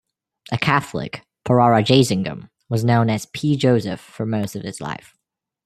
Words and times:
A 0.51 0.57
Catholic, 0.57 1.21
Pararajasingham 1.47 2.49
was 2.69 2.83
known 2.83 3.07
as 3.07 3.27
P. 3.27 3.55
Joseph 3.55 3.99
for 3.99 4.25
most 4.25 4.55
of 4.55 4.63
his 4.63 4.81
life. 4.81 5.15